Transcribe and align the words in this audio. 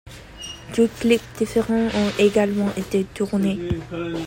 Deux 0.75 0.87
clips 0.87 1.21
différents 1.37 1.85
ont 1.89 2.09
également 2.17 2.69
été 2.75 3.03
tournés. 3.03 3.59